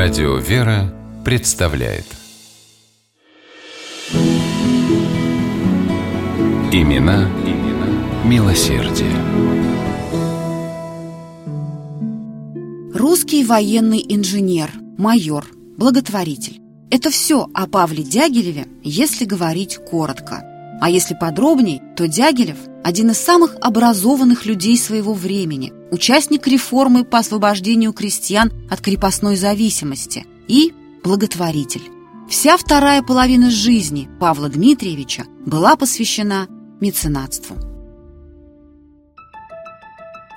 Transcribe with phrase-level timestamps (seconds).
[0.00, 2.04] Радио «Вера» представляет
[6.70, 9.10] Имена, имена милосердие.
[12.94, 15.44] Русский военный инженер, майор,
[15.76, 16.60] благотворитель.
[16.92, 20.44] Это все о Павле Дягилеве, если говорить коротко.
[20.80, 22.58] А если подробней, то Дягилев–
[22.88, 30.24] один из самых образованных людей своего времени, участник реформы по освобождению крестьян от крепостной зависимости
[30.46, 30.72] и
[31.04, 31.82] благотворитель.
[32.30, 36.48] Вся вторая половина жизни Павла Дмитриевича была посвящена
[36.80, 37.56] меценатству.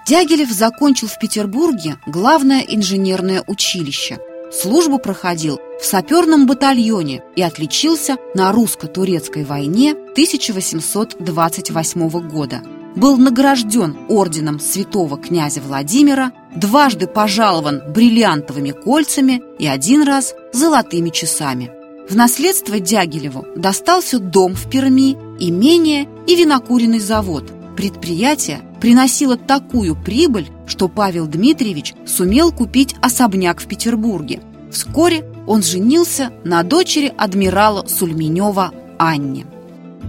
[0.06, 4.20] Дягилев закончил в Петербурге главное инженерное училище.
[4.52, 12.62] Службу проходил в саперном батальоне и отличился на русско-турецкой войне 1828 года.
[12.96, 21.72] Был награжден орденом святого князя Владимира, дважды пожалован бриллиантовыми кольцами и один раз золотыми часами.
[22.08, 27.52] В наследство Дягилеву достался дом в Перми, имение и винокуренный завод.
[27.76, 34.42] Предприятие приносило такую прибыль, что Павел Дмитриевич сумел купить особняк в Петербурге.
[34.72, 39.46] Вскоре он женился на дочери адмирала Сульменева Анне.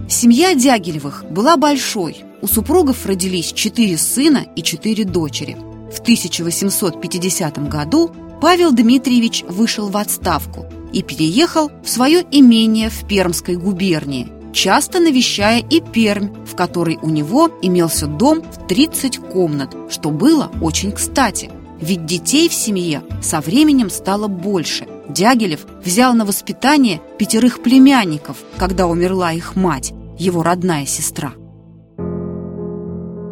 [0.07, 2.17] Семья Дягилевых была большой.
[2.41, 5.57] У супругов родились четыре сына и четыре дочери.
[5.93, 13.55] В 1850 году Павел Дмитриевич вышел в отставку и переехал в свое имение в Пермской
[13.55, 20.09] губернии, часто навещая и Пермь, в которой у него имелся дом в 30 комнат, что
[20.09, 21.49] было очень кстати.
[21.79, 28.87] Ведь детей в семье со временем стало больше, Дягилев взял на воспитание пятерых племянников, когда
[28.87, 31.33] умерла их мать, его родная сестра.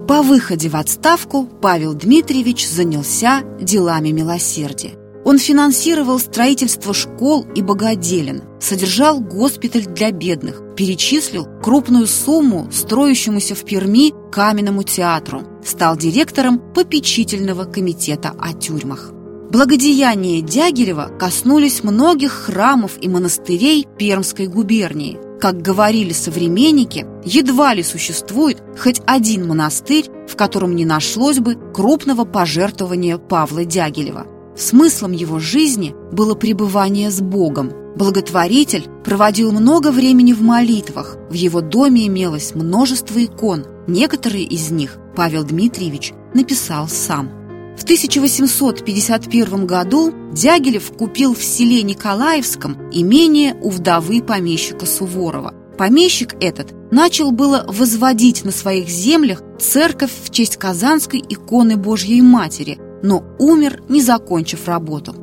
[0.08, 4.98] По выходе в отставку Павел Дмитриевич занялся делами милосердия.
[5.24, 13.64] Он финансировал строительство школ и богоделен, содержал госпиталь для бедных, перечислил крупную сумму строящемуся в
[13.64, 19.14] Перми каменному театру, стал директором попечительного комитета о тюрьмах.
[19.52, 25.20] Благодеяния Дягилева коснулись многих храмов и монастырей Пермской губернии.
[25.42, 32.24] Как говорили современники, едва ли существует хоть один монастырь, в котором не нашлось бы крупного
[32.24, 34.26] пожертвования Павла Дягилева.
[34.56, 37.74] Смыслом его жизни было пребывание с Богом.
[37.98, 41.18] Благотворитель проводил много времени в молитвах.
[41.30, 43.66] В его доме имелось множество икон.
[43.86, 47.41] Некоторые из них Павел Дмитриевич написал сам.
[47.78, 55.54] В 1851 году Дягилев купил в селе Николаевском имение у вдовы помещика Суворова.
[55.78, 62.78] Помещик этот начал было возводить на своих землях церковь в честь Казанской иконы Божьей Матери,
[63.02, 65.16] но умер, не закончив работу.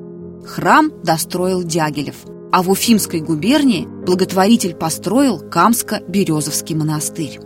[0.46, 2.16] Храм достроил Дягилев,
[2.50, 7.38] а в Уфимской губернии благотворитель построил Камско-Березовский монастырь.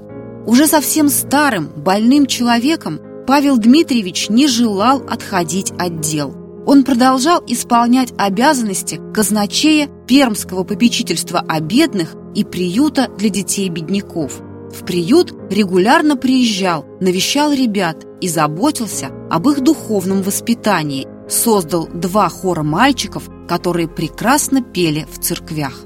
[0.46, 6.34] Уже совсем старым, больным человеком Павел Дмитриевич не желал отходить от дел.
[6.66, 14.40] Он продолжал исполнять обязанности казначея Пермского попечительства о бедных и приюта для детей-бедняков.
[14.72, 22.62] В приют регулярно приезжал, навещал ребят и заботился об их духовном воспитании, создал два хора
[22.62, 25.84] мальчиков, которые прекрасно пели в церквях.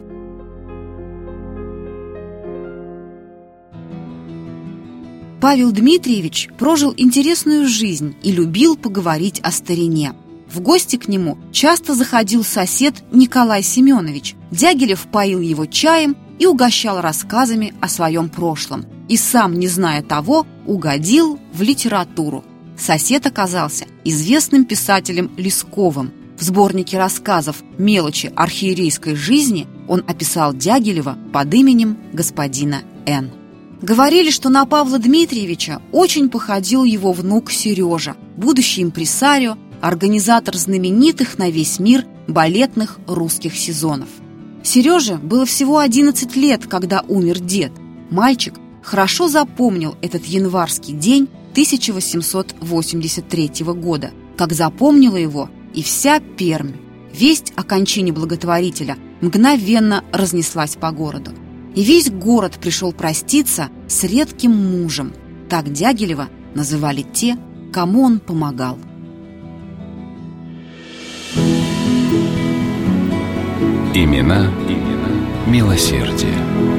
[5.47, 10.13] Павел Дмитриевич прожил интересную жизнь и любил поговорить о старине.
[10.53, 14.35] В гости к нему часто заходил сосед Николай Семенович.
[14.51, 18.87] Дягилев поил его чаем и угощал рассказами о своем прошлом.
[19.09, 22.45] И сам, не зная того, угодил в литературу.
[22.77, 26.11] Сосед оказался известным писателем Лесковым.
[26.37, 33.46] В сборнике рассказов «Мелочи архиерейской жизни» он описал Дягилева под именем господина Н.
[33.83, 41.51] Говорили, что на Павла Дмитриевича очень походил его внук Сережа, будущий импресарио, организатор знаменитых на
[41.51, 44.09] весь мир балетных русских сезонов.
[44.63, 47.73] Сереже было всего 11 лет, когда умер дед.
[48.11, 56.73] Мальчик хорошо запомнил этот январский день 1883 года, как запомнила его и вся Пермь.
[57.13, 61.33] Весть о кончине благотворителя мгновенно разнеслась по городу
[61.77, 65.13] и весь город пришел проститься с редким мужем.
[65.49, 67.37] Так Дягилева называли те,
[67.73, 68.79] кому он помогал.
[73.95, 75.11] Имена, имена
[75.47, 76.76] милосердие.